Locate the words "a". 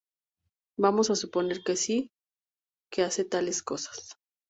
1.11-1.15